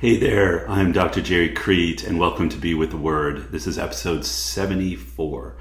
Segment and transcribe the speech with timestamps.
[0.00, 1.20] Hey there, I'm Dr.
[1.20, 3.50] Gerry Crete, and welcome to Be with the Word.
[3.50, 5.56] This is episode 74.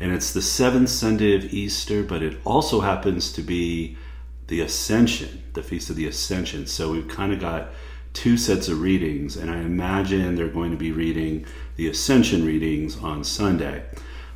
[0.00, 3.98] And it's the seventh Sunday of Easter, but it also happens to be
[4.46, 6.66] the Ascension, the Feast of the Ascension.
[6.66, 7.68] So we've kind of got
[8.14, 11.44] two sets of readings, and I imagine they're going to be reading
[11.76, 13.84] the Ascension readings on Sunday.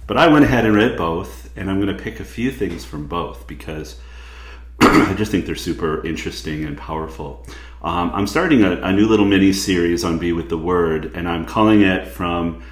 [0.06, 2.84] But I went ahead and read both, and I'm going to pick a few things
[2.84, 3.98] from both because
[4.82, 7.46] I just think they're super interesting and powerful.
[7.82, 11.28] Um, I'm starting a, a, new little mini series on Be with the Word, and
[11.28, 12.62] I'm calling it From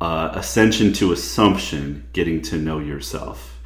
[0.00, 3.60] uh, Ascension to Assumption Getting to Know Yourself.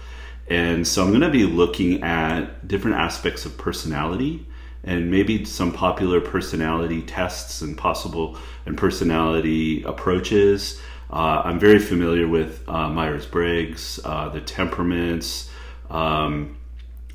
[0.48, 4.48] And so I'm going to be looking at different aspects of personality
[4.82, 8.36] and maybe some popular personality tests and possible
[8.66, 10.80] and personality approaches.
[11.08, 15.48] Uh, I'm very familiar with uh, Myers Briggs, uh, the temperaments.
[15.88, 16.56] Um,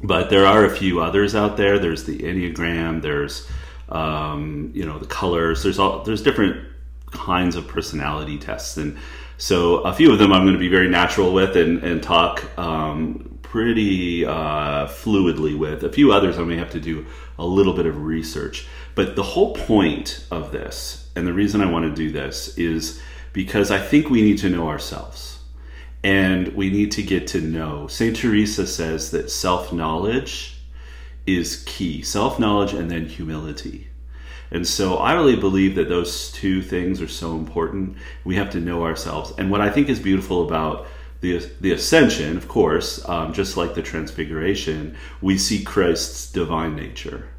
[0.02, 1.77] but there are a few others out there.
[1.77, 3.02] There's the Enneagram.
[3.02, 3.46] There's
[3.90, 5.64] um, you know the colors.
[5.64, 6.68] There's all there's different
[7.12, 8.98] kinds of personality tests, and
[9.38, 12.58] so a few of them I'm going to be very natural with and and talk
[12.58, 15.84] um, pretty uh, fluidly with.
[15.84, 17.05] A few others I may have to do
[17.38, 18.68] a little bit of research.
[18.96, 23.02] But the whole point of this, and the reason I want to do this, is
[23.34, 25.40] because I think we need to know ourselves
[26.05, 27.88] and we need to get to know.
[27.88, 28.16] St.
[28.16, 30.55] Teresa says that self knowledge
[31.26, 33.87] is key self knowledge and then humility.
[34.51, 37.98] And so I really believe that those two things are so important.
[38.23, 39.34] We have to know ourselves.
[39.37, 40.85] And what I think is beautiful about
[41.21, 47.29] the, the ascension, of course, um, just like the transfiguration, we see Christ's divine nature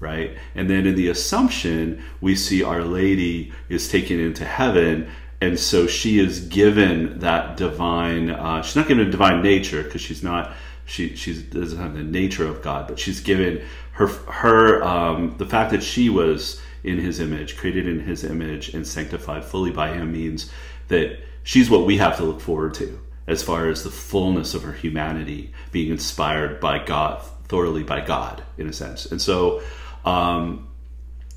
[0.00, 0.38] right?
[0.54, 5.86] And then in the Assumption, we see Our Lady is taken into heaven and so
[5.86, 8.30] she is given that divine.
[8.30, 10.52] Uh, she's not given a divine nature because she's not.
[10.90, 15.46] She she doesn't have the nature of God, but she's given her her um, the
[15.46, 19.92] fact that she was in His image, created in His image, and sanctified fully by
[19.92, 20.50] Him means
[20.88, 24.62] that she's what we have to look forward to as far as the fullness of
[24.64, 29.06] her humanity being inspired by God, thoroughly by God, in a sense.
[29.06, 29.62] And so,
[30.04, 30.66] um,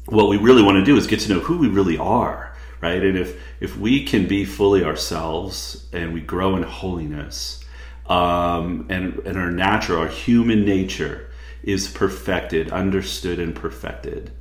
[0.08, 3.02] what we really want to do is get to know who we really are right?
[3.02, 7.63] And if if we can be fully ourselves and we grow in holiness,
[8.08, 11.30] um, and and our natural, our human nature
[11.64, 14.32] is perfected, understood, and perfected.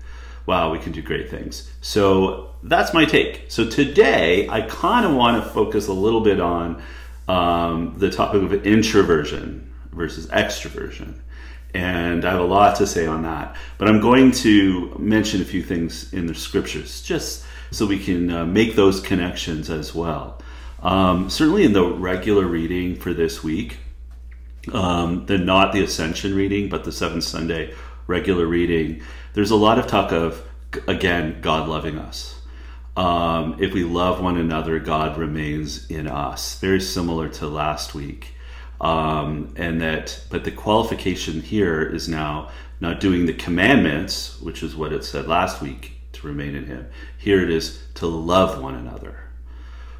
[0.44, 1.70] Wow, we can do great things.
[1.80, 3.46] So that's my take.
[3.48, 6.82] So today, I kind of want to focus a little bit on
[7.28, 11.14] um, the topic of introversion versus extroversion.
[11.74, 13.56] And I have a lot to say on that.
[13.78, 18.30] But I'm going to mention a few things in the scriptures just so we can
[18.30, 20.40] uh, make those connections as well.
[20.82, 23.78] Um, certainly in the regular reading for this week,
[24.72, 27.74] um, the not the Ascension reading, but the Seventh Sunday
[28.06, 29.02] regular reading,
[29.34, 30.42] there's a lot of talk of,
[30.88, 32.40] again, God loving us.
[32.96, 36.58] Um, if we love one another, God remains in us.
[36.58, 38.34] Very similar to last week.
[38.80, 42.50] Um, and that, but the qualification here is now
[42.80, 46.88] not doing the commandments, which is what it said last week, to remain in Him.
[47.16, 49.31] Here it is to love one another.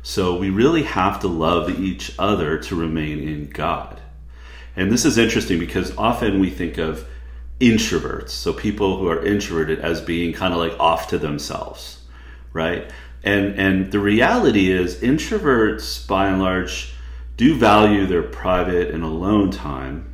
[0.02, 4.00] So we really have to love each other to remain in God.
[4.74, 7.06] And this is interesting because often we think of
[7.60, 12.02] introverts, so people who are introverted as being kind of like off to themselves,
[12.52, 12.91] right?
[13.22, 16.92] And and the reality is introverts by and large
[17.36, 20.12] do value their private and alone time,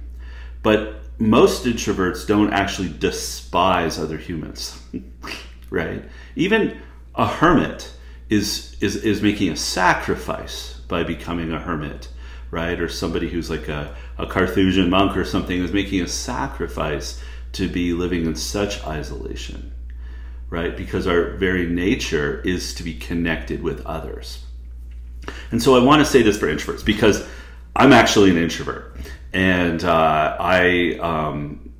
[0.62, 4.80] but most introverts don't actually despise other humans.
[5.70, 6.04] right?
[6.36, 6.80] Even
[7.14, 7.92] a hermit
[8.28, 12.08] is is is making a sacrifice by becoming a hermit,
[12.50, 12.80] right?
[12.80, 17.22] Or somebody who's like a, a Carthusian monk or something is making a sacrifice
[17.52, 19.72] to be living in such isolation,
[20.50, 20.76] right?
[20.76, 24.44] Because our very nature is to be connected with others.
[25.50, 27.26] And so I want to say this for introverts because
[27.76, 28.96] I'm actually an introvert,
[29.32, 31.70] and uh, I um,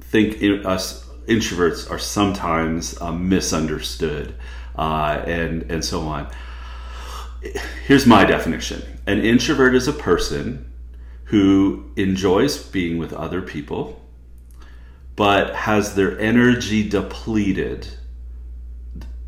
[0.00, 4.34] think us introverts are sometimes uh, misunderstood
[4.76, 6.30] uh, and and so on.
[7.86, 10.72] Here's my definition: an introvert is a person
[11.24, 14.04] who enjoys being with other people,
[15.16, 17.88] but has their energy depleted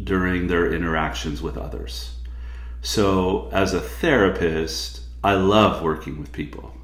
[0.03, 2.17] during their interactions with others.
[2.83, 6.75] So, as a therapist, I love working with people.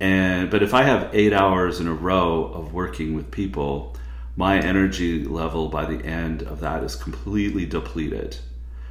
[0.00, 3.96] And but if I have 8 hours in a row of working with people,
[4.36, 8.36] my energy level by the end of that is completely depleted.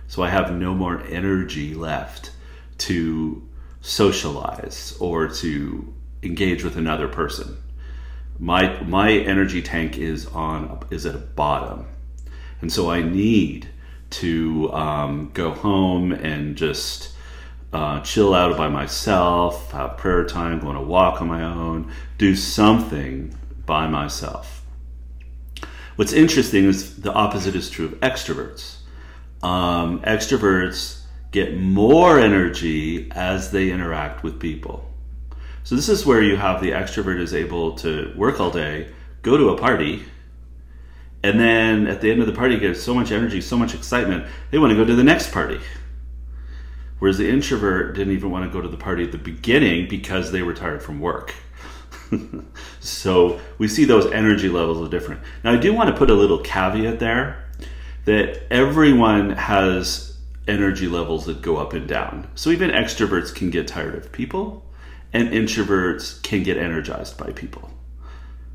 [0.07, 2.31] So I have no more energy left
[2.79, 3.47] to
[3.81, 7.57] socialize or to engage with another person.
[8.39, 11.87] My my energy tank is on is at a bottom.
[12.61, 13.67] And so I need
[14.11, 17.13] to um, go home and just
[17.73, 21.91] uh, chill out by myself, have prayer time, go on a walk on my own,
[22.17, 23.33] do something
[23.65, 24.60] by myself.
[25.95, 28.77] What's interesting is the opposite is true of extroverts.
[29.43, 31.01] Um, extroverts
[31.31, 34.87] get more energy as they interact with people.
[35.63, 38.91] So, this is where you have the extrovert is able to work all day,
[39.21, 40.03] go to a party,
[41.23, 44.25] and then at the end of the party get so much energy, so much excitement,
[44.49, 45.59] they want to go to the next party.
[46.99, 50.31] Whereas the introvert didn't even want to go to the party at the beginning because
[50.31, 51.33] they were tired from work.
[52.79, 55.21] so we see those energy levels are different.
[55.43, 57.45] Now, I do want to put a little caveat there
[58.05, 60.17] that everyone has
[60.47, 62.29] energy levels that go up and down.
[62.35, 64.65] So even extroverts can get tired of people,
[65.13, 67.69] and introverts can get energized by people.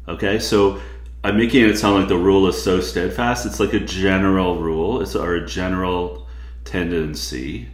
[0.08, 0.81] Okay, so
[1.25, 3.47] I'm making it sound like the rule is so steadfast.
[3.47, 6.26] It's like a general rule, it's our general
[6.64, 7.69] tendency,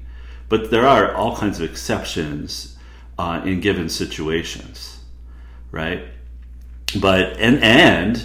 [0.48, 2.76] but there are all kinds of exceptions
[3.18, 5.01] uh, in given situations,
[5.72, 6.04] right?
[7.00, 8.24] But and and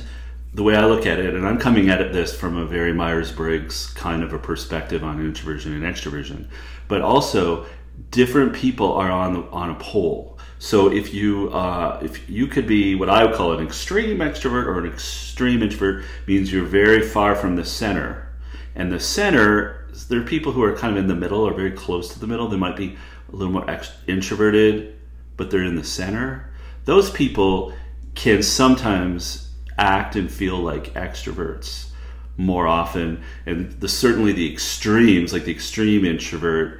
[0.53, 2.94] the way I look at it, and I'm coming at it this from a very
[2.94, 6.47] Myers Briggs kind of a perspective on introversion and extroversion,
[6.88, 7.65] but also
[8.11, 12.95] different people are on on a pole so if you uh, if you could be
[12.95, 17.35] what I would call an extreme extrovert or an extreme introvert means you're very far
[17.35, 18.27] from the center,
[18.75, 21.71] and the center there are people who are kind of in the middle or very
[21.71, 22.47] close to the middle.
[22.47, 22.97] They might be
[23.31, 24.97] a little more ext- introverted,
[25.38, 26.51] but they're in the center.
[26.87, 27.73] Those people
[28.15, 31.89] can sometimes act and feel like extroverts
[32.37, 36.79] more often, and the certainly the extremes, like the extreme introvert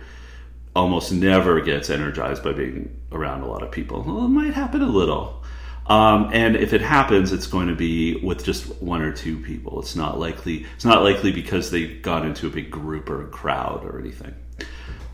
[0.74, 4.02] almost never gets energized by being around a lot of people.
[4.02, 5.44] Well, it might happen a little.
[5.88, 9.82] Um, and if it happens, it's going to be with just one or two people.
[9.82, 10.66] It's not likely.
[10.76, 14.36] It's not likely because they got into a big group or a crowd or anything.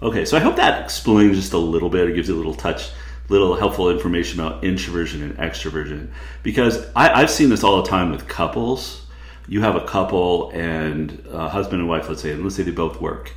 [0.04, 2.10] Okay, so I hope that explains just a little bit.
[2.10, 2.92] It gives you a little touch,
[3.30, 6.10] little helpful information about introversion and extroversion.
[6.44, 9.06] Because I, I've seen this all the time with couples.
[9.48, 12.72] You have a couple and a husband and wife, let's say, and let's say they
[12.72, 13.34] both work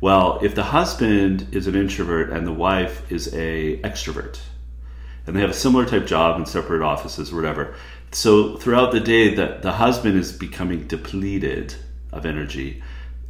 [0.00, 4.38] well, if the husband is an introvert and the wife is a extrovert,
[5.26, 7.74] and they have a similar type job in separate offices or whatever,
[8.12, 11.74] so throughout the day, the, the husband is becoming depleted
[12.12, 12.82] of energy,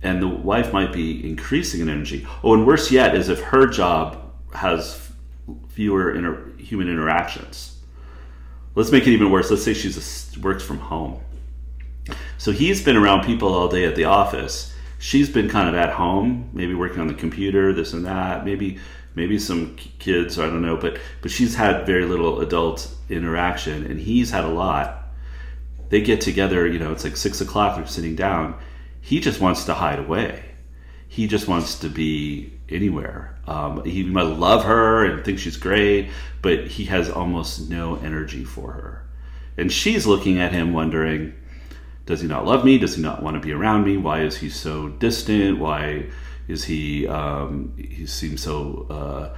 [0.02, 2.26] and the wife might be increasing in energy.
[2.43, 5.06] Oh, and worse yet is if her job has
[5.69, 7.78] fewer inter- human interactions.
[8.75, 9.50] Let's make it even worse.
[9.50, 11.20] Let's say she's works from home.
[12.38, 15.90] So he's been around people all day at the office she's been kind of at
[15.90, 18.78] home, maybe working on the computer, this and that, maybe
[19.14, 24.00] maybe some kids, I don't know, but but she's had very little adult interaction, and
[24.00, 25.04] he's had a lot.
[25.88, 27.76] They get together, you know, it's like six o'clock.
[27.76, 28.58] They're sitting down.
[29.00, 30.44] He just wants to hide away.
[31.08, 33.37] He just wants to be anywhere.
[33.47, 36.11] Um, he might love her and think she's great,
[36.43, 39.03] but he has almost no energy for her.
[39.57, 41.35] And she's looking at him, wondering,
[42.07, 42.79] does he not love me?
[42.79, 43.97] Does he not want to be around me?
[43.97, 45.59] Why is he so distant?
[45.59, 46.07] Why
[46.47, 49.37] is he um, he seems so uh,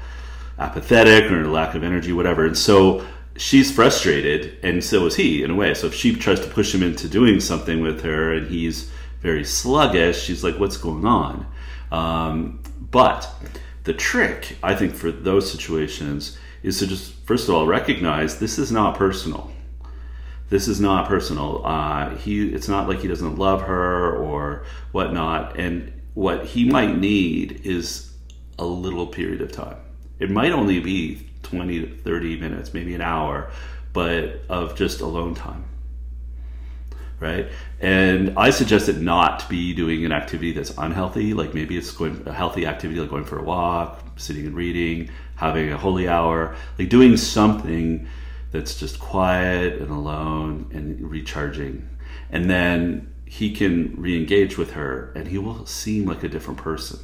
[0.59, 2.45] apathetic or lack of energy, whatever?
[2.45, 3.07] And so
[3.39, 5.73] she's frustrated, and so is he in a way.
[5.73, 8.91] So if she tries to push him into doing something with her, and he's
[9.23, 11.47] very sluggish, she's like, "What's going on?"
[11.91, 13.29] Um, but
[13.85, 18.59] the trick, I think, for those situations is to just first of all recognize this
[18.59, 19.53] is not personal
[20.51, 21.63] this is not personal.
[21.65, 25.59] Uh, he, it's not like he doesn't love her or whatnot.
[25.59, 28.13] And what he might need is
[28.59, 29.77] a little period of time.
[30.19, 33.51] It might only be 20 to 30 minutes, maybe an hour,
[33.93, 35.65] but of just alone time.
[37.21, 37.49] Right?
[37.81, 41.35] And I suggest it not to be doing an activity that's unhealthy.
[41.35, 45.11] Like maybe it's going a healthy activity like going for a walk, sitting and reading,
[45.35, 48.07] having a holy hour, like doing something
[48.53, 51.89] that's just quiet and alone and recharging.
[52.31, 56.59] And then he can re engage with her and he will seem like a different
[56.59, 57.01] person.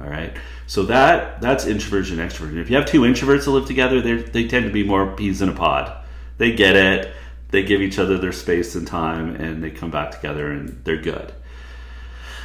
[0.00, 0.36] All right.
[0.66, 2.60] So that that's introversion, extroversion.
[2.60, 5.42] If you have two introverts that live together, they they tend to be more peas
[5.42, 5.92] in a pod.
[6.36, 7.12] They get it.
[7.50, 11.00] They give each other their space and time, and they come back together, and they're
[11.00, 11.32] good.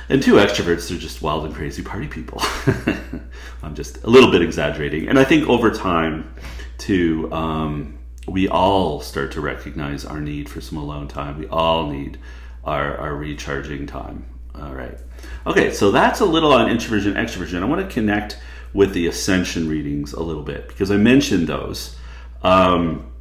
[0.10, 2.42] And two extroverts, they're just wild and crazy party people.
[3.64, 6.34] I'm just a little bit exaggerating, and I think over time,
[6.78, 11.38] too, um, we all start to recognize our need for some alone time.
[11.40, 12.18] We all need
[12.64, 14.26] our, our recharging time.
[14.56, 14.98] All right.
[15.48, 17.62] Okay, so that's a little on introversion, extroversion.
[17.62, 18.38] I want to connect
[18.74, 21.96] with the ascension readings a little bit because I mentioned those.
[22.42, 23.13] Um,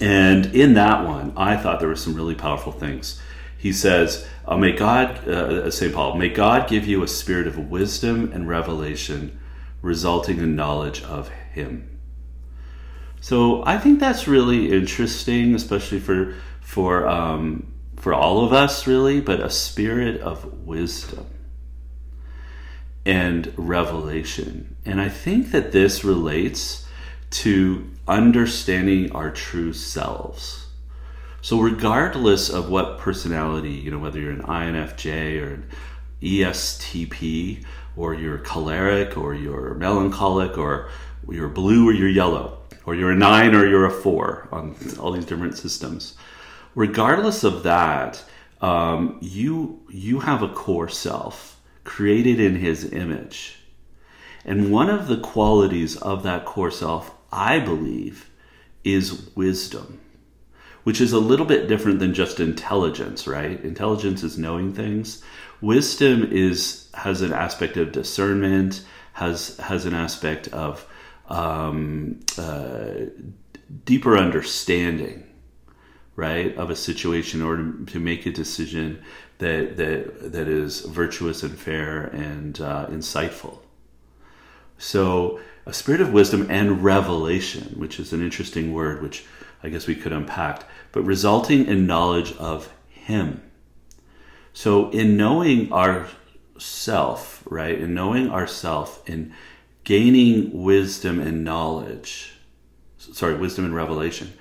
[0.00, 3.20] and in that one, I thought there were some really powerful things.
[3.56, 7.58] He says, uh, "May God, uh, Saint Paul, may God give you a spirit of
[7.58, 9.38] wisdom and revelation,
[9.82, 11.98] resulting in knowledge of Him."
[13.20, 19.20] So I think that's really interesting, especially for for um, for all of us, really.
[19.20, 21.26] But a spirit of wisdom
[23.04, 26.86] and revelation, and I think that this relates
[27.30, 30.66] to understanding our true selves.
[31.42, 35.70] So, regardless of what personality, you know, whether you're an INFJ or an
[36.20, 37.64] ESTP,
[37.96, 40.90] or you're choleric, or you're melancholic, or
[41.28, 45.12] you're blue or you're yellow, or you're a nine or you're a four on all
[45.12, 46.14] these different systems.
[46.74, 48.22] Regardless of that,
[48.60, 53.60] um, you you have a core self created in His image,
[54.44, 58.30] and one of the qualities of that core self, I believe,
[58.82, 60.00] is wisdom
[60.82, 63.62] which is a little bit different than just intelligence, right?
[63.62, 65.22] Intelligence is knowing things.
[65.60, 68.82] Wisdom is has an aspect of discernment,
[69.12, 70.86] has has an aspect of
[71.28, 72.92] um, uh,
[73.84, 75.24] deeper understanding,
[76.16, 79.02] right, of a situation, in order to make a decision
[79.38, 83.58] that that that is virtuous and fair and uh, insightful.
[84.78, 89.24] So, a spirit of wisdom and revelation, which is an interesting word, which
[89.62, 93.42] I guess we could unpack, but resulting in knowledge of Him.
[94.52, 99.32] So, in knowing ourself, right, in knowing ourself, in
[99.84, 102.34] gaining wisdom and knowledge,
[102.98, 104.32] sorry, wisdom and revelation,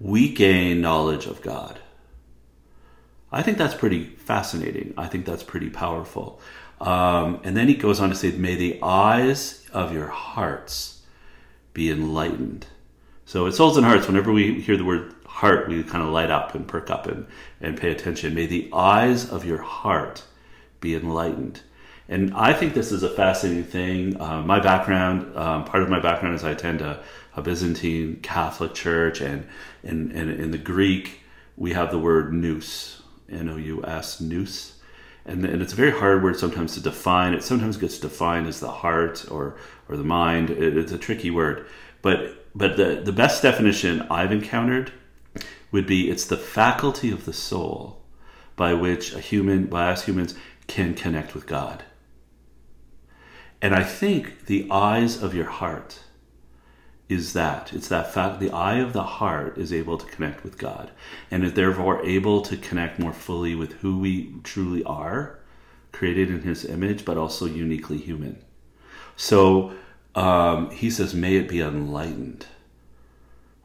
[0.00, 1.78] we gain knowledge of God.
[3.32, 4.94] I think that's pretty fascinating.
[4.96, 6.40] I think that's pretty powerful.
[6.84, 11.02] Um, and then he goes on to say, May the eyes of your hearts
[11.72, 12.66] be enlightened
[13.26, 16.30] so at Souls and Hearts, whenever we hear the word heart, we kind of light
[16.30, 17.26] up and perk up and,
[17.60, 18.34] and pay attention.
[18.34, 20.22] May the eyes of your heart
[20.80, 21.60] be enlightened.
[22.08, 24.20] And I think this is a fascinating thing.
[24.20, 27.02] Uh, my background, um, part of my background is I attend a,
[27.34, 29.48] a Byzantine Catholic church, and
[29.82, 31.22] in, in, in, the Greek,
[31.56, 34.74] we have the word nous, N O U S, nous.
[35.26, 37.32] And, and it's a very hard word sometimes to define.
[37.32, 39.56] It sometimes gets defined as the heart or,
[39.88, 40.50] or the mind.
[40.50, 41.66] It, it's a tricky word.
[42.02, 44.92] But but the, the best definition I've encountered
[45.72, 48.02] would be it's the faculty of the soul
[48.54, 50.36] by which a human, by us humans,
[50.68, 51.82] can connect with God.
[53.60, 56.03] And I think the eyes of your heart
[57.08, 57.72] is that.
[57.72, 60.90] It's that fact, the eye of the heart is able to connect with God
[61.30, 65.38] and is therefore able to connect more fully with who we truly are,
[65.92, 68.42] created in His image, but also uniquely human.
[69.16, 69.74] So
[70.14, 72.46] um, he says, May it be enlightened.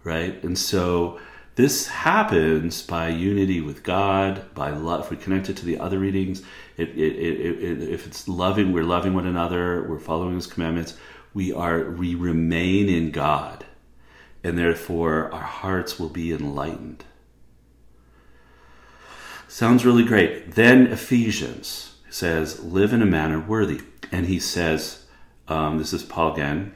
[0.04, 0.42] Right?
[0.44, 1.20] And so
[1.56, 5.06] this happens by unity with God, by love.
[5.06, 6.42] If we connect it to the other readings,
[6.78, 10.96] it, it, it, if it's loving, we're loving one another, we're following His commandments,
[11.34, 13.66] we are we remain in God,
[14.44, 17.04] and therefore our hearts will be enlightened.
[19.48, 20.56] Sounds really great.
[20.56, 23.82] Then Ephesians says, "Live in a manner worthy,"
[24.12, 25.06] and he says
[25.50, 26.74] um, this is Paul again.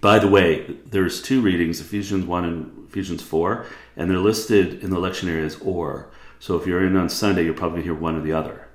[0.00, 3.64] By the way, there's two readings, Ephesians 1 and Ephesians 4,
[3.96, 6.10] and they're listed in the lectionary as or.
[6.38, 8.68] So if you're in on Sunday, you're probably hear one or the other,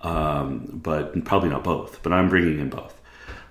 [0.00, 2.02] um, but probably not both.
[2.02, 3.00] But I'm bringing in both.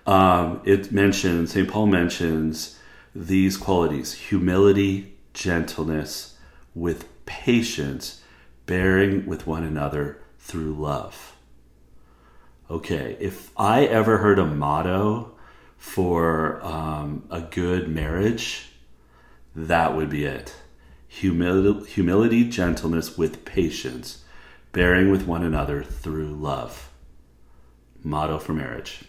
[0.06, 1.68] Um, it mentions, St.
[1.68, 2.80] Paul mentions
[3.14, 6.38] these qualities humility, gentleness,
[6.74, 8.22] with patience,
[8.66, 11.36] bearing with one another through love
[12.70, 15.36] okay, if I ever heard a motto
[15.78, 18.70] for um, a good marriage,
[19.56, 20.56] that would be it.
[21.08, 24.24] Humility, humility, gentleness with patience,
[24.72, 26.90] bearing with one another through love.
[28.04, 29.06] Motto for marriage.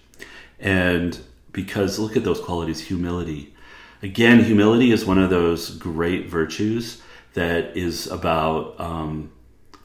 [0.58, 1.18] And
[1.52, 3.54] because look at those qualities humility.
[4.02, 7.02] Again, humility is one of those great virtues
[7.34, 9.32] that is about um,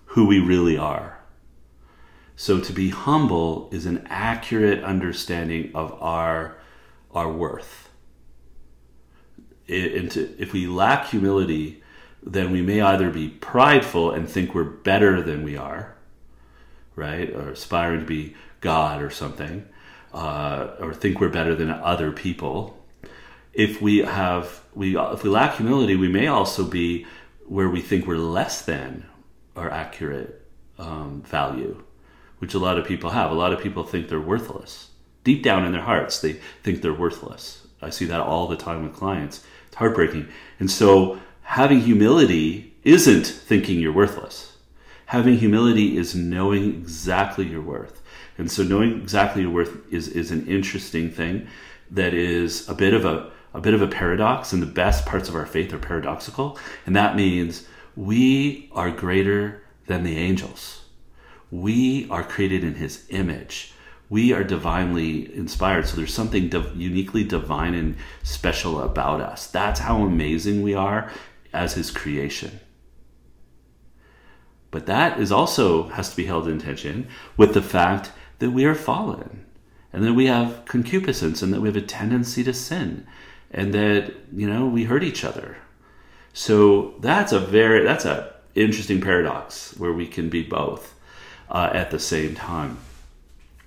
[0.05, 1.21] who we really are
[2.41, 6.57] so to be humble is an accurate understanding of our
[7.11, 7.91] our worth.
[9.67, 11.83] It, to, if we lack humility,
[12.23, 15.95] then we may either be prideful and think we're better than we are,
[16.95, 19.67] right, or aspiring to be God or something,
[20.13, 22.77] uh, or think we're better than other people.
[23.53, 27.05] If we have we if we lack humility, we may also be
[27.45, 29.05] where we think we're less than
[29.55, 30.45] our accurate
[30.79, 31.83] um, value
[32.41, 33.29] which a lot of people have.
[33.29, 34.89] A lot of people think they're worthless.
[35.23, 37.67] Deep down in their hearts, they think they're worthless.
[37.83, 39.45] I see that all the time with clients.
[39.67, 40.27] It's heartbreaking.
[40.59, 44.57] And so having humility isn't thinking you're worthless.
[45.05, 48.00] Having humility is knowing exactly your worth.
[48.37, 51.47] And so knowing exactly your worth is, is an interesting thing
[51.89, 55.27] that is a bit of a, a bit of a paradox and the best parts
[55.29, 56.57] of our faith are paradoxical.
[56.85, 60.85] And that means we are greater than the angels.
[61.51, 63.73] We are created in his image.
[64.09, 65.87] We are divinely inspired.
[65.87, 69.47] So there's something div- uniquely divine and special about us.
[69.47, 71.11] That's how amazing we are
[71.53, 72.59] as his creation.
[74.69, 78.11] But that is also has to be held in tension with the fact
[78.41, 79.45] that we are fallen
[79.93, 83.05] and that we have concupiscence and that we have a tendency to sin
[83.51, 85.57] and that you know we hurt each other.
[86.33, 90.95] So that's a very that's a interesting paradox where we can be both
[91.51, 92.79] uh, at the same time.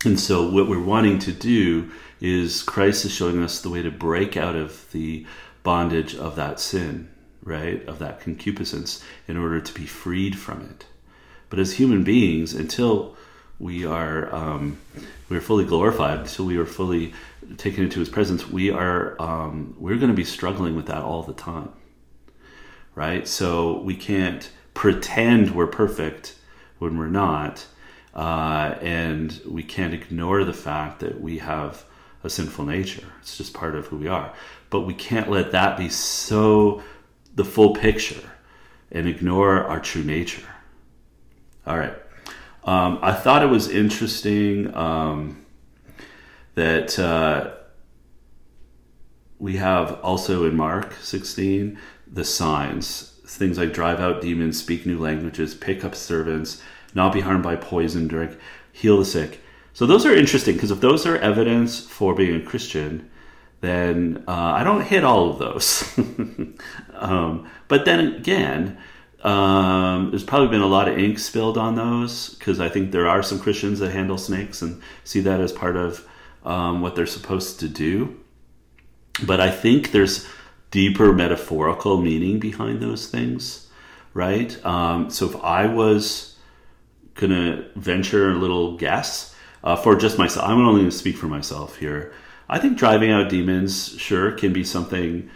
[0.04, 1.90] And so what we're wanting to do
[2.20, 5.26] is christ is showing us the way to break out of the
[5.62, 7.08] bondage of that sin
[7.42, 10.86] right of that concupiscence in order to be freed from it.
[11.48, 13.16] But as human beings until
[13.58, 14.78] we are um,
[15.28, 17.12] we are fully glorified so we are fully
[17.56, 18.48] taken into His presence.
[18.48, 21.70] We are um, we're going to be struggling with that all the time,
[22.94, 23.26] right?
[23.28, 26.36] So we can't pretend we're perfect
[26.78, 27.66] when we're not,
[28.14, 31.84] uh, and we can't ignore the fact that we have
[32.24, 33.06] a sinful nature.
[33.20, 34.32] It's just part of who we are.
[34.70, 36.82] But we can't let that be so
[37.34, 38.30] the full picture
[38.90, 40.46] and ignore our true nature.
[41.66, 41.94] All right.
[42.64, 45.44] Um, I thought it was interesting um,
[46.54, 47.54] that uh,
[49.38, 54.98] we have also in Mark 16 the signs, things like drive out demons, speak new
[54.98, 56.62] languages, pick up servants,
[56.94, 58.38] not be harmed by poison, drink,
[58.72, 59.40] heal the sick.
[59.72, 63.10] So those are interesting because if those are evidence for being a Christian,
[63.60, 65.82] then uh, I don't hit all of those.
[66.94, 68.78] um, but then again,
[69.24, 73.08] um, there's probably been a lot of ink spilled on those because I think there
[73.08, 76.06] are some Christians that handle snakes and see that as part of
[76.44, 78.20] um, what they're supposed to do.
[79.24, 80.26] But I think there's
[80.70, 83.68] deeper metaphorical meaning behind those things,
[84.12, 84.62] right?
[84.64, 86.36] Um, so if I was
[87.14, 91.26] gonna venture a little guess uh, for just myself, I'm only going to speak for
[91.26, 92.12] myself here.
[92.48, 95.30] I think driving out demons, sure, can be something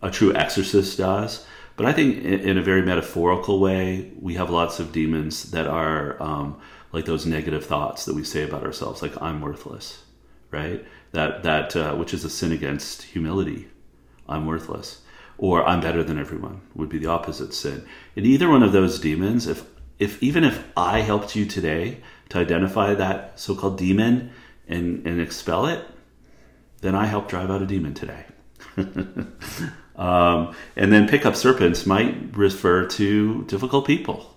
[0.00, 1.44] a true exorcist does.
[1.76, 6.22] But I think in, a very metaphorical way, we have lots of demons that are
[6.22, 6.60] um,
[6.92, 10.04] like those negative thoughts that we say about ourselves, like I'm worthless,
[10.50, 10.84] right?
[11.12, 13.68] That that uh, which is a sin against humility.
[14.28, 15.02] I'm worthless,
[15.38, 17.86] or I'm better than everyone would be the opposite sin.
[18.16, 19.64] In either one of those demons, if
[19.98, 24.30] if even if I helped you today to identify that so-called demon
[24.68, 25.86] and and expel it,
[26.82, 28.26] then I helped drive out a demon today.
[30.02, 34.34] Um, and then pick up serpents might refer to difficult people,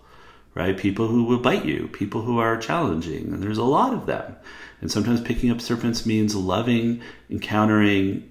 [0.54, 0.78] right?
[0.78, 4.36] People who will bite you, people who are challenging, and there's a lot of them.
[4.80, 7.02] And sometimes picking up serpents means loving,
[7.32, 8.30] encountering,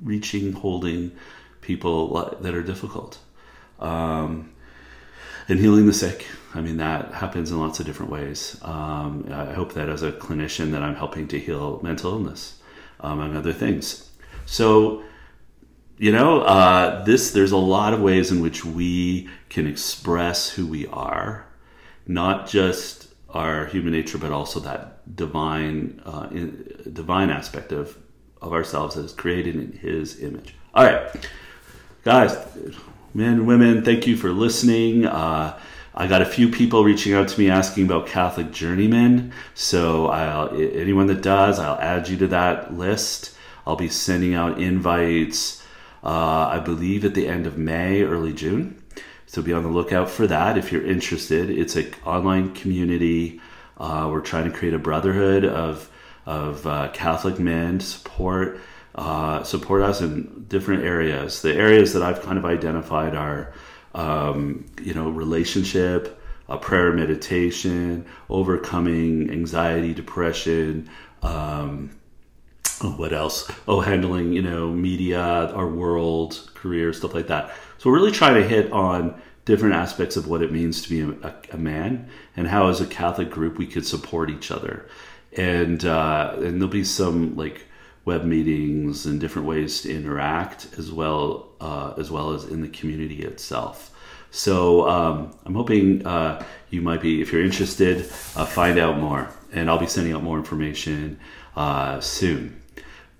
[0.00, 1.10] reaching, holding
[1.60, 3.18] people that are difficult.
[3.80, 4.52] Um,
[5.48, 6.24] and healing the sick.
[6.54, 8.60] I mean, that happens in lots of different ways.
[8.62, 12.60] Um, I hope that as a clinician that I'm helping to heal mental illness,
[13.00, 14.08] um, and other things.
[14.46, 15.02] So
[16.00, 20.66] you know, uh, this there's a lot of ways in which we can express who
[20.66, 21.46] we are,
[22.06, 27.98] not just our human nature, but also that divine, uh, in, divine aspect of
[28.40, 30.54] of ourselves that is created in His image.
[30.72, 31.28] All right,
[32.02, 32.34] guys,
[33.12, 35.04] men and women, thank you for listening.
[35.04, 35.58] Uh,
[35.94, 39.34] I got a few people reaching out to me asking about Catholic journeymen.
[39.52, 43.36] So I'll, anyone that does, I'll add you to that list.
[43.66, 45.60] I'll be sending out invites
[46.02, 48.82] uh, I believe at the end of May, early June.
[49.26, 51.50] So be on the lookout for that if you're interested.
[51.50, 53.40] It's an online community.
[53.78, 55.88] Uh, we're trying to create a brotherhood of
[56.26, 58.60] of uh, Catholic men to support
[58.94, 61.42] uh, support us in different areas.
[61.42, 63.52] The areas that I've kind of identified are,
[63.94, 66.20] um, you know, relationship,
[66.60, 70.90] prayer, meditation, overcoming anxiety, depression.
[71.22, 71.90] Um,
[72.82, 73.50] oh, what else?
[73.68, 77.50] Oh, handling, you know, media, our world, career, stuff like that.
[77.78, 81.18] So we're really trying to hit on different aspects of what it means to be
[81.22, 84.88] a, a man and how, as a Catholic group, we could support each other.
[85.36, 87.66] And uh, and there'll be some like
[88.04, 92.68] web meetings and different ways to interact as well uh, as well as in the
[92.68, 93.90] community itself.
[94.30, 98.02] So um, I'm hoping uh, you might be, if you're interested,
[98.36, 101.18] uh, find out more, and I'll be sending out more information
[101.56, 102.59] uh, soon.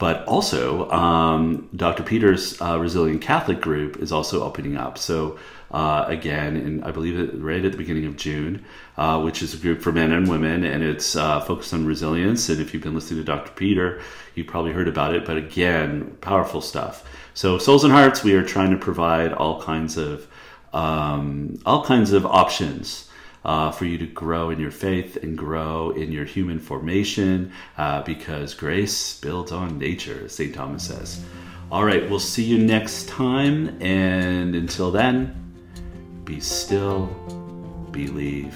[0.01, 2.03] But also, um, Dr.
[2.03, 4.97] Peter's uh, Resilient Catholic group is also opening up.
[4.97, 5.39] So,
[5.71, 8.65] uh, again, in, I believe it right at the beginning of June,
[8.97, 12.49] uh, which is a group for men and women, and it's uh, focused on resilience.
[12.49, 13.53] And if you've been listening to Dr.
[13.53, 14.01] Peter,
[14.35, 15.27] you probably heard about it.
[15.27, 17.07] But again, powerful stuff.
[17.35, 20.27] So, Souls and Hearts, we are trying to provide all kinds of
[20.73, 23.10] um, all kinds of options
[23.45, 28.03] uh, for you to grow in your faith and grow in your human formation uh,
[28.03, 30.55] because grace builds on nature, St.
[30.55, 31.25] Thomas says.
[31.71, 33.81] All right, we'll see you next time.
[33.81, 35.37] And until then,
[36.25, 37.07] be still,
[37.93, 38.55] believe,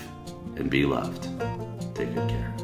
[0.56, 1.28] and be loved.
[1.94, 2.63] Take good care.